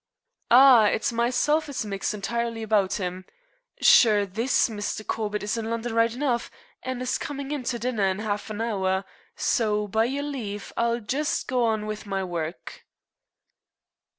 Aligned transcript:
"Arrah, 0.49 0.87
it's 0.91 1.13
meself 1.13 1.69
is 1.69 1.85
mixed 1.85 2.11
intirely 2.11 2.63
about 2.63 2.95
him. 2.95 3.23
Sure 3.81 4.25
this 4.25 4.67
Mr. 4.67 5.05
Corbett 5.05 5.43
is 5.43 5.57
in 5.57 5.69
London 5.69 5.93
right 5.93 6.11
enough, 6.11 6.49
and 6.81 7.03
is 7.03 7.19
comin' 7.19 7.51
in 7.51 7.61
to 7.61 7.77
dinner 7.77 8.05
in 8.07 8.17
half 8.17 8.49
an 8.49 8.61
hour, 8.61 9.05
so 9.35 9.87
by 9.87 10.05
yer 10.05 10.23
lave 10.23 10.73
I'll 10.75 11.01
jist 11.01 11.47
go 11.47 11.65
on 11.65 11.85
wid 11.85 12.07
me 12.07 12.23
wurruk." 12.23 12.81